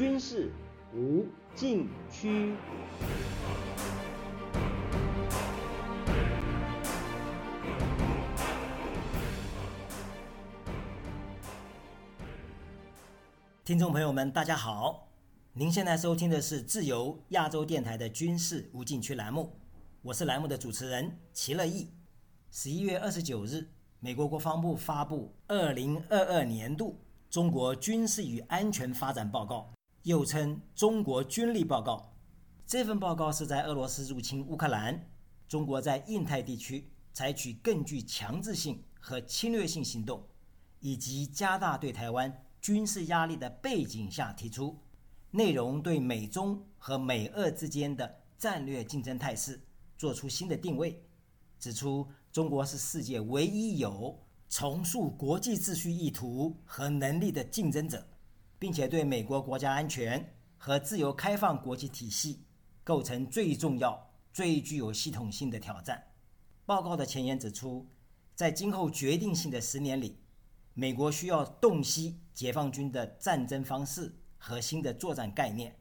[0.00, 0.50] 军事
[0.94, 2.54] 无禁区。
[13.62, 15.06] 听众朋友们，大家好！
[15.52, 19.54] 您现在收听的是自由亚洲电台的军事无禁区栏目，
[20.00, 21.90] 我是栏目的主持人齐乐意。
[22.50, 29.70] 十一月二十九日，美国国防部发布《二零二二年度中国军事与安全发展报告》，
[30.02, 31.96] 又称《中国军力报告》。
[32.66, 35.10] 这份报告是在俄罗斯入侵乌克兰、
[35.48, 40.24] 中国在印太地区采取更具强制性和侵略性行动，
[40.78, 42.44] 以及加大对台湾。
[42.60, 44.78] 军事压力的背景下提出，
[45.30, 49.58] 内容对美中和美俄之间的战略竞争态势
[49.96, 51.02] 做出新的定位，
[51.58, 54.18] 指出中国是世界唯一有
[54.50, 58.06] 重塑国际秩序意图和能力的竞争者，
[58.60, 62.44] 并且对美国国家安全和自由开放国际体系
[62.84, 66.00] 构成最重要、最具有系统性的挑战。
[66.64, 67.88] 报告的前言指出，
[68.36, 70.18] 在今后决定性的十年里。
[70.72, 75.76] 美国需要洞悉解放军的战争方式和新的作战概念，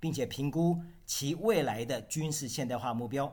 [0.00, 3.32] 并且评估其未来的军事现代化目标。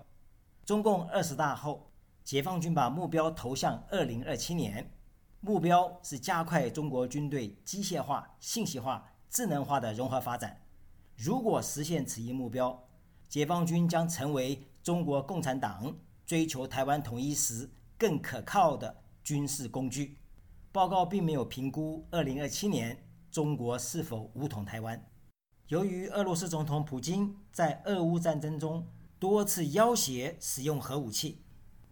[0.63, 1.91] 中共二十大后，
[2.23, 4.91] 解放军把目标投向二零二七年，
[5.41, 10.61] 目标是加快中国军队机械化、信息化、智能化的融合发展。
[11.15, 12.87] 如果实现此一目标，
[13.29, 15.95] 解放军将成为中国共产党
[16.25, 20.17] 追求台湾统一时更可靠的军事工具。
[20.71, 25.09] 报告并没有评估2027年中国是否武统台湾。
[25.67, 28.85] 由于俄罗斯总统普京在俄乌战争中
[29.17, 31.43] 多次要挟使用核武器，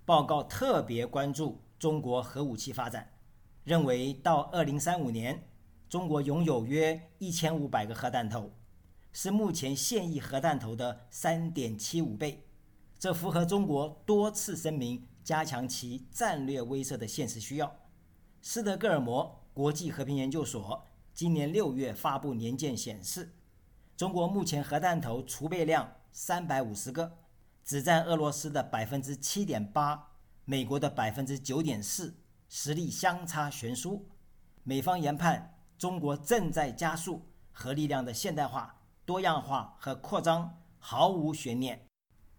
[0.04, 3.08] 报告特别关注中国核武器发展，
[3.68, 5.46] 认为到2035年，
[5.90, 8.54] 中国拥有约1500个核弹头，
[9.12, 12.48] 是目前现役核弹头的3.75倍。
[12.98, 17.76] 这符合中国多次声明加强其战略威慑的现实需要。
[18.42, 23.34] 斯德哥尔摩国际和平研究所今年六月发布年鉴显示，
[23.98, 27.18] 中国目前核弹头储备量三百五十个，
[27.66, 30.12] 只占俄罗斯的百分之七点八，
[30.46, 32.16] 美国的百分之九点四，
[32.50, 34.08] 实力相差悬殊。
[34.64, 38.76] 美方研判，中国正在加速核力量的现代化、
[39.06, 41.86] 多样化和扩张，毫无悬念。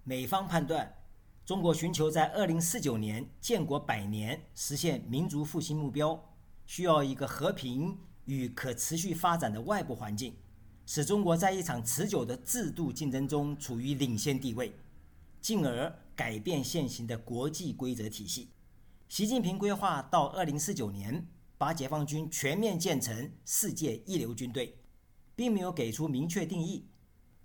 [0.05, 0.95] 美方判断。
[1.45, 6.23] 中国寻求在二零四九年建国百年实现民族复兴目标，
[6.67, 10.37] 需要一个和平与可持续发展的外部环境，
[10.85, 14.75] 使中国在一场持久的制度竞争中处于领先地位，
[15.41, 18.51] 进而改变现行的国际规则体系。
[19.09, 21.27] 习近平规划到二零四九年
[21.57, 24.77] 把解放军全面建成世界一流军队，
[25.35, 26.91] 并没有给出明确定义。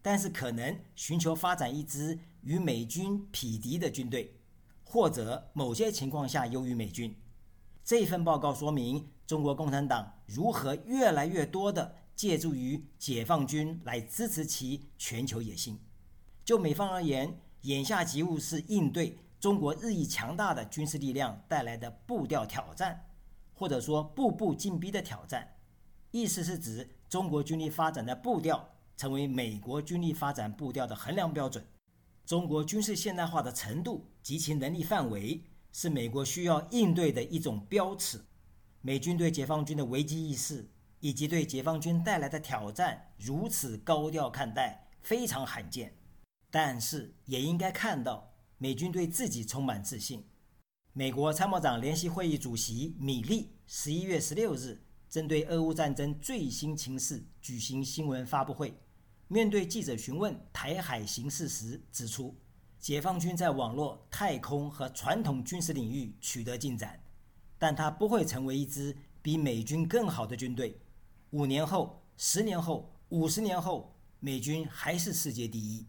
[0.01, 4.37] 但是可能寻求发展一支与美军匹敌的军队，
[4.83, 7.15] 或者某些情况下优于美军。
[7.85, 15.79] 这份报告说明中国共产党如何越来越多地借助于解放军来支持其全球野心。
[16.43, 23.09] 就美方而言，眼下急务是应对中国日益强大的军事力量带来的步调挑战，
[23.53, 25.57] 或者说步步进逼的挑战。
[26.11, 28.69] 意思是指中国军力发展的步调。
[28.95, 31.65] 成为美国军力发展步调的衡量标准。
[32.25, 35.43] 中国军事现代化的程度及其能力范围
[35.73, 38.23] 是美国需要应对的一种标尺。
[38.81, 45.97] 美军对解放军的危机意识以及对解放军带来的挑战如此高调看待，非常罕见。
[46.51, 48.32] 但是也应该看到，
[48.63, 50.23] 美军对自己充满自信。
[50.93, 58.73] 美国参谋长联席会议主席米利十一月十六日针对俄乌战争最新情势举行新闻发布会。
[59.27, 62.33] 面对记者询问台海形势时，指出，
[62.79, 67.03] 解放军在网络、太空和传统军事领域取得进展，
[67.59, 70.79] 但它不会成为一支比美军更好的军队。
[71.31, 75.85] 五年后、十年后、五十年后，美军还是世界第一。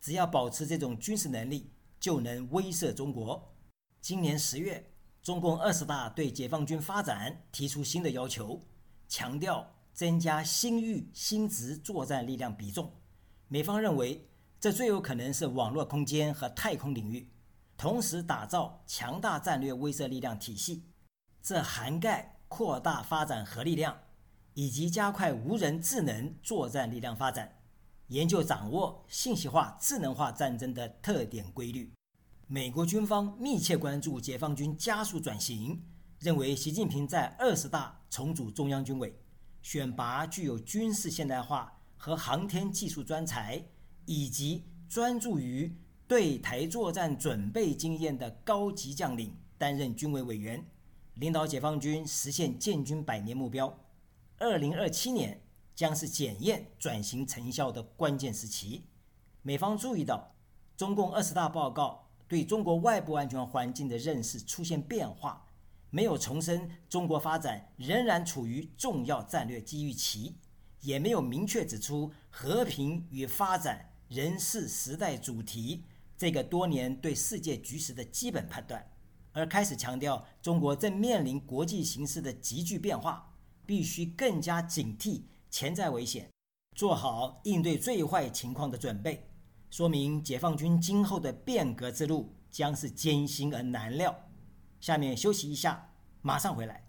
[0.00, 1.72] 只要保持这种军事能力，
[2.06, 3.52] 就能威慑中国。
[4.00, 4.92] 今年十月，
[5.24, 8.60] 中共二十大对解放军发展提出新的要求，
[9.08, 9.72] 强调。
[9.92, 12.92] 增加新域新值作战力量比重，
[13.48, 14.28] 美方认为
[14.60, 17.32] 这最有可能是网络空间和太空领域，
[17.78, 20.84] 同时打造强大战略威慑力量体系。
[21.42, 23.96] 这涵盖扩大发展核力量，
[24.52, 27.56] 以及加快无人智能作战力量发展，
[28.08, 31.95] 研究掌握信息化、智能化战争的特点规律。
[32.48, 35.82] 美国军方密切关注解放军加速转型，
[36.20, 39.12] 认为习近平在二十大重组中央军委。
[39.62, 43.60] 选拔具有军事现代化和航天技术专才，
[44.04, 45.76] 以及专注于
[46.06, 50.64] 对台作战准备经验的高级将领担任军委委员，
[51.14, 53.76] 领导解放军实现建军百年目标。
[54.38, 55.42] 二零二七年
[55.74, 58.84] 将是检验转型成效的关键时期。
[59.42, 60.32] 美方注意到，
[60.76, 65.46] 中共二十大报告对中国外部安全环境的认识出现变化，
[65.90, 70.36] 没有重申中国发展仍然处于重要战略机遇期。
[70.82, 75.82] 也没有明确指出和平与发展仍是时代主题
[76.16, 78.86] 这个多年对世界局势的基本判断，
[79.32, 83.34] 而开始强调中国正面临国际形势的急剧变化，
[83.64, 86.30] 必须更加警惕潜在危险，
[86.76, 89.28] 做好应对最坏情况的准备，
[89.70, 94.16] 说明解放军今后的变革之路将是艰辛而难料。
[94.80, 95.90] 下面休息一下，
[96.22, 96.85] 马上回来。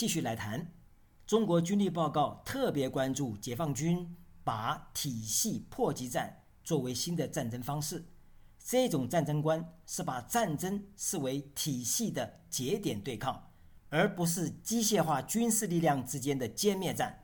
[0.00, 0.72] 继续来谈。
[1.26, 8.02] 中国军力报告特别关注解放军把体系破击战作为新的战争方式。
[8.64, 13.50] 这种战争观是把战争视为体系的节点对抗，
[13.90, 17.22] 而不是机械化军事力量之间的歼灭战。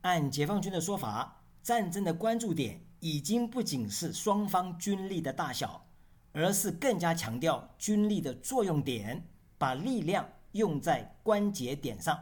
[0.00, 5.86] 按解放军的说法，战争的关注点已经不仅是双方军力的大小，
[6.32, 12.18] 而是更加强调军力的作用点，把力量用在关节点上。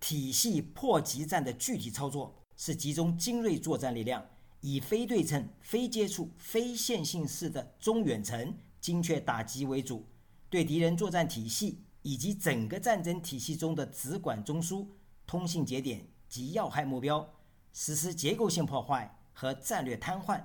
[0.00, 4.26] 体系破击战的具体操作是集中精锐作战力量。
[4.64, 10.06] 以非对称、非接触、非线性式的中远程精确打击为主，
[10.48, 14.86] 对敌人作战体系以及整个战争体系中的直管中枢、
[15.26, 17.28] 通信节点及要害目标
[17.72, 20.40] 实施结构性破坏和战略瘫痪，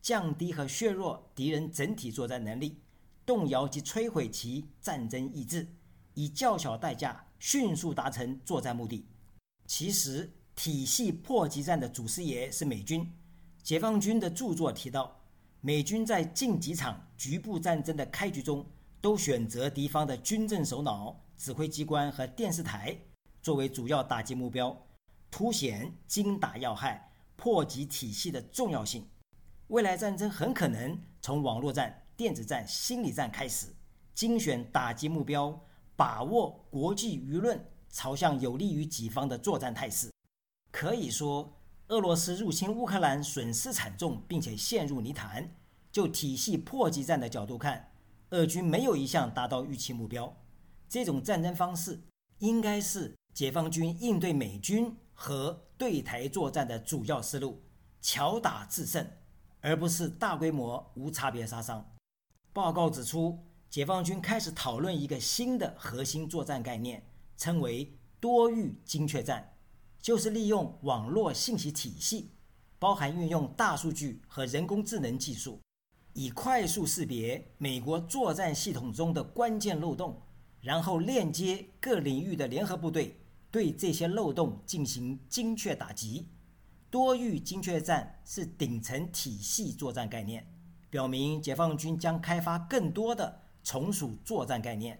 [0.00, 2.80] 降低和削弱敌人整体作战能力，
[3.26, 5.68] 动摇及摧毁其战争意志，
[6.18, 9.06] 以较小代价迅速达成作战目的。
[9.66, 13.08] 其实，体系破击战的祖师爷是美军。
[13.62, 15.20] 解放军的著作提到，
[15.60, 18.66] 美军在近几场局部战争的开局中，
[19.00, 22.98] 都选择敌方的军政首脑、指挥机关和电视台
[23.40, 24.76] 作为主要打击目标，
[25.30, 29.06] 凸显精打要害、破击体系的重要性。
[29.68, 33.68] 未来战争很可能从网络战、电子战、心理战开始，
[34.16, 35.64] 精选打击目标，
[35.98, 40.10] 把握国际舆论朝向有利于己方的作战态势。
[40.72, 41.56] 可以说。
[41.88, 45.56] 俄罗斯入侵乌克兰损失惨重，并且陷入泥潭。
[45.90, 47.90] 就体系破击战的角度看，
[48.28, 50.36] 俄军没有一项达到预期目标。
[50.86, 51.98] 这种战争方式
[52.40, 57.62] 应该是解放军应对美军和对台作战的主要思路：
[58.02, 59.10] 巧打制胜，
[59.62, 61.96] 而不是大规模无差别杀伤。
[62.52, 63.38] 报告指出，
[63.70, 67.02] 解放军开始讨论一个新的核心作战概念，
[67.36, 69.54] 称为多域精确战。
[70.00, 72.30] 就是利用网络信息体系，
[72.78, 75.60] 包含运用大数据和人工智能技术，
[76.14, 80.22] 以快速识别美国作战系统中的关键漏洞，
[80.62, 83.20] 然后链接各领域的联合部队，
[83.50, 86.28] 对这些漏洞进行精确打击。
[86.88, 90.50] 多域精确战是顶层体系作战概念，
[90.88, 94.98] 表明解放军将开发更多的从属作战概念，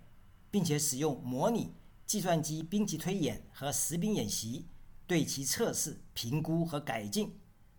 [0.50, 1.72] 并且使用模拟、
[2.04, 4.66] 计算机兵棋推演和实兵演习。
[5.06, 7.32] 对其测试、评估和改进，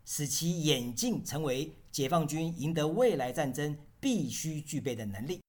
[0.04, 5.40] 使其演进成为解放军赢得未来战争必须具备的能力。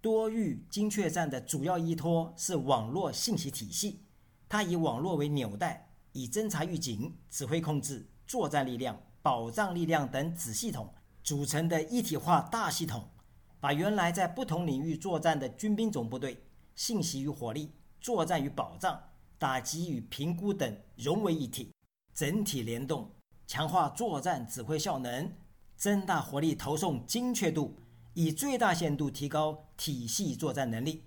[0.00, 4.04] 多域精确战的主要依托是网络信息体系，
[4.48, 13.08] 它以网络为纽带，以侦察预警、指挥控制、作战力量、保障力量等子系统组成的一体化大系统，
[13.66, 16.40] 把原来在不同领域作战的军兵总部队、
[16.76, 18.96] 信息与火力、作战与保障。
[19.38, 21.72] 打击与评估等融为一体，
[22.14, 23.10] 整体联动，
[23.44, 25.32] 强化作战指挥效能，
[25.74, 27.76] 增大火力投送精确度，
[28.14, 31.02] 以最大限度提高体系作战能力。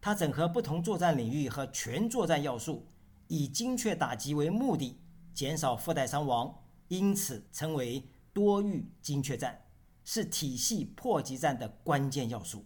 [0.00, 2.86] 它整合不同作战领域和全作战要素，
[3.26, 4.98] 以精确打击为目的，
[5.34, 9.66] 减少附带伤亡，因此称为多域精确战，
[10.10, 12.64] 是体系破击战的关键要素。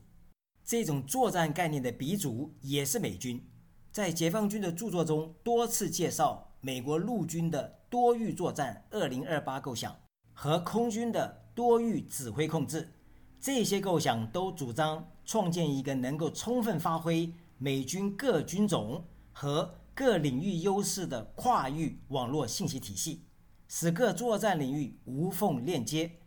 [0.65, 3.45] 这种作战概念的鼻祖也是美军。
[3.91, 9.93] 在解放军的著作中多次介绍美国陆军的多域作战二零二八构想
[10.33, 12.93] 和空军的多域指挥控制，
[13.41, 23.25] 这些构想都主张创建一个能够充分发挥美军各军种和各领域优势的跨域网络信息体系，
[23.67, 26.21] 使各作战领域无缝链接。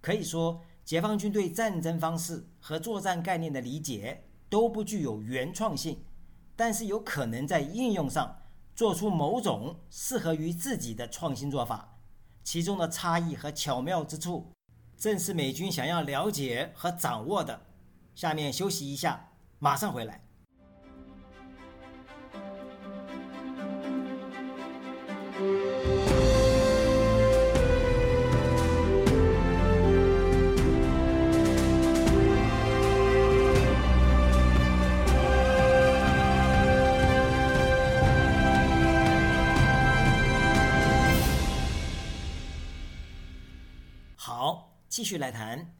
[0.00, 6.04] 可以说，解放军对战争方式和作战概念的理解都不具有原创性，
[6.56, 8.42] 但是有可能在应用上
[8.74, 11.98] 做出某种适合于自己的创新做法。
[12.42, 14.50] 其中的差异和巧妙之处，
[14.96, 17.60] 正是美军想要了解和掌握的。
[18.14, 19.28] 下面休息一下，
[19.58, 20.24] 马上回来。
[45.00, 45.74] 继续来谈。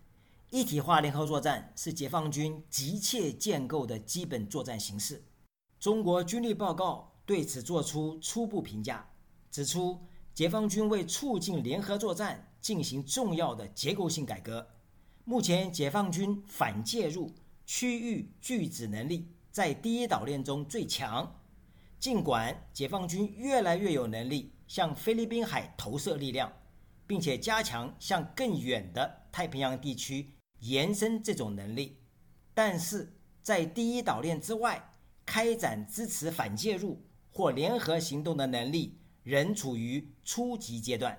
[0.49, 5.23] 一体化联合作战是解放军急切建构的基本作战形式。
[5.79, 9.07] 中国军力报告对此作出初步评价，
[9.51, 10.01] 指出
[10.33, 14.67] 解放军为促进联合作战进行重要的结构性改革。
[15.25, 17.31] 目前，解放军反介入、
[17.67, 21.31] 区域拒止能力在第一岛链中最强。
[21.99, 26.51] 尽管解放军越来越有能力向菲律宾海投射力量，
[27.11, 30.37] 并且加强向更远的太平洋地区。
[30.61, 31.99] 延伸这种能力，
[32.55, 34.93] 但是在第一岛链之外
[35.27, 41.19] 开展支持反介入或联合行动的能力仍处于初级阶段。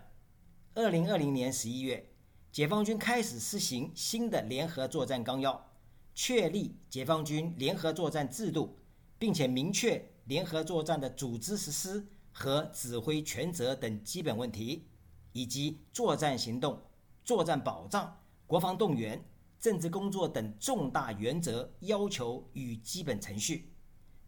[0.76, 2.14] 二零二零年十一月，
[2.54, 5.74] 解放军开始施行新的联合作战纲要，
[6.16, 8.78] 确立解放军联合作战制度，
[9.20, 14.88] 并且明确联合作战的组织实施和指挥权责等基本问题，
[15.34, 16.82] 以及作战行动、
[17.24, 19.24] 作战保障、国防动员。
[19.60, 23.72] 政治工作等重大原则、要求与基本程序，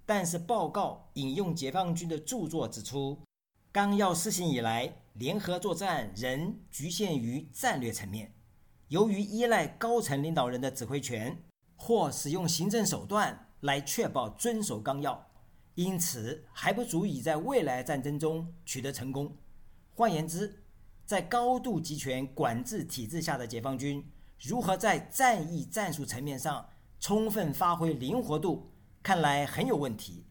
[0.05, 3.19] 但是报告引用解放军的著作指出，
[3.71, 8.31] 纲要施行以来，联合作战仍局限于战略层面，
[8.89, 11.43] 由于依赖高层领导人的指挥权
[11.75, 15.31] 或使用行政手段来确保遵守纲要，
[15.73, 19.35] 因此还不足以在未来战争中取得成功。
[19.95, 20.62] 换言之，
[21.13, 24.03] 在高度集权管制体制下的解放军。
[24.39, 26.67] 如何在战役战术层面上
[26.99, 28.71] 充分发挥灵活度，
[29.03, 30.25] 看来很有问题。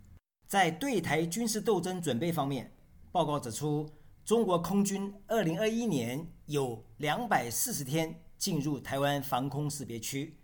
[0.48, 2.72] 在对台军事斗争准备方面，
[3.12, 3.88] 报告指出，
[4.24, 10.36] 中国空军2021年有240天进入台湾防空识别区，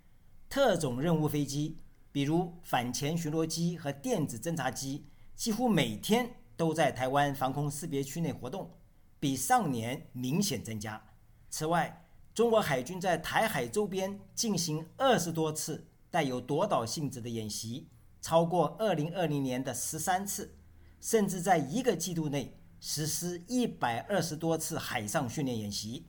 [0.49, 1.81] 特种任务飞机，
[2.13, 8.71] 比如反潜巡逻机和电子侦察机，几乎每天都在台湾防空识别区内活动，
[9.21, 11.03] 比上年明显增加。
[11.51, 17.89] 此外，中国海军在台海周边进行二十多次带有夺岛性质的演习，
[18.21, 20.57] 超过二零二零年的十三次，
[21.01, 26.07] 甚至在一个季度内实施一百二十多次海上训练演习。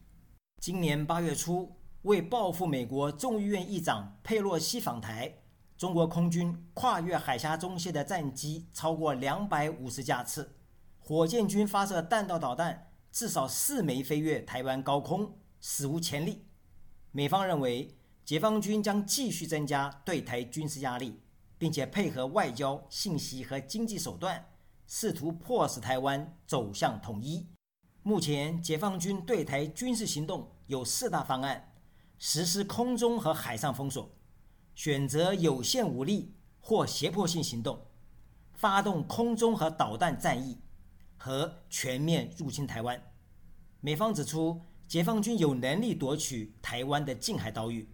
[0.61, 5.33] 今年八月初，为报复美国众议院议长佩洛西访台，
[5.77, 10.57] 中国空军跨越海峡中线的战机超过两百五十架次，
[10.99, 15.37] 火箭军发射弹道导弹至少四枚飞越台湾高空。
[15.61, 16.45] 史无前例。
[17.11, 21.19] 美方认为，解放军将继续增加对台军事压力，
[21.57, 24.45] 并且配合外交、信息和经济手段，
[24.87, 27.47] 试图迫使台湾走向统一。
[28.03, 31.73] 目前，解放军对台军事行动有四大方案：
[32.17, 34.09] 实施空中和海上封锁，
[34.75, 37.87] 选择有限武力或胁迫性行动，
[38.53, 40.57] 发动空中和导弹战役，
[41.19, 42.99] 和全面入侵台湾。
[43.81, 44.59] 美方指出。
[44.89, 47.87] 解放军有能力夺取台湾的近海岛屿，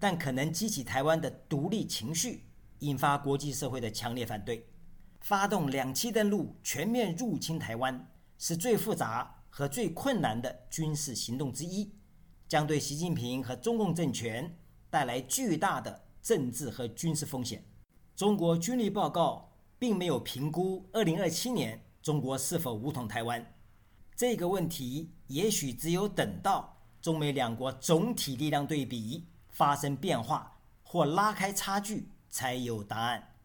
[0.00, 2.42] 但可能激起台湾的独立情绪，
[2.80, 4.66] 引发国际社会的强烈反对。
[5.20, 11.92] 发动两栖登陆、全面入侵台湾，是最复杂和最困难的军事行动之一，
[12.48, 14.58] 将对习近平和中共政权
[14.90, 17.64] 带来巨大的政治和军事风险。
[18.16, 23.54] 中国军力报告并没有评估2027年中国是否武统台湾。
[24.16, 33.36] 这个问题也许只有等到中美两国总体力量对比发生变化或拉开差距才有答案。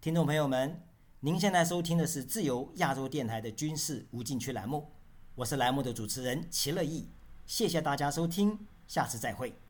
[0.00, 0.86] 听众朋友们，
[1.20, 4.92] 您现在收听的是自由亚洲电台的军事无禁区栏目，
[5.34, 7.08] 我是栏目的主持人齐乐意，
[7.46, 9.63] 谢谢大家收听，下次再会。